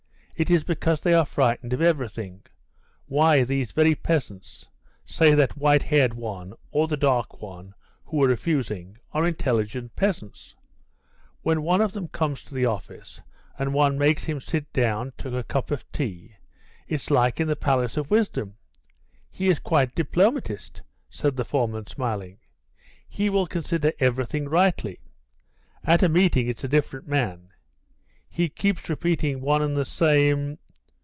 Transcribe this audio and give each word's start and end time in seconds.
It 0.33 0.49
is 0.49 0.63
because 0.63 1.01
they 1.01 1.13
are 1.13 1.23
frightened 1.23 1.71
of 1.71 1.83
everything. 1.83 2.41
Why, 3.05 3.43
these 3.43 3.73
very 3.73 3.93
peasants 3.93 4.69
say 5.05 5.35
that 5.35 5.55
white 5.55 5.83
haired 5.83 6.15
one, 6.15 6.55
or 6.71 6.87
the 6.87 6.97
dark 6.97 7.43
one, 7.43 7.75
who 8.05 8.17
were 8.17 8.29
refusing, 8.29 8.97
are 9.11 9.27
intelligent 9.27 9.95
peasants. 9.95 10.55
When 11.43 11.61
one 11.61 11.79
of 11.79 11.93
them 11.93 12.07
comes 12.07 12.43
to 12.45 12.55
the 12.55 12.65
office 12.65 13.21
and 13.59 13.71
one 13.71 13.99
makes 13.99 14.23
him 14.23 14.39
sit 14.41 14.73
down 14.73 15.13
to 15.19 15.43
cup 15.43 15.69
of 15.69 15.87
tea 15.91 16.37
it's 16.87 17.11
like 17.11 17.39
in 17.39 17.47
the 17.47 17.55
Palace 17.55 17.95
of 17.95 18.09
Wisdom 18.09 18.55
he 19.29 19.45
is 19.45 19.59
quite 19.59 19.93
diplomatist," 19.93 20.81
said 21.07 21.35
the 21.37 21.45
foreman, 21.45 21.85
smiling; 21.85 22.39
"he 23.07 23.29
will 23.29 23.45
consider 23.45 23.93
everything 23.99 24.49
rightly. 24.49 25.01
At 25.83 26.01
a 26.01 26.09
meeting 26.09 26.47
it's 26.47 26.63
a 26.63 26.67
different 26.67 27.07
man 27.07 27.49
he 28.33 28.47
keeps 28.47 28.87
repeating 28.87 29.41
one 29.41 29.61
and 29.61 29.75
the 29.75 29.83
same 29.83 30.57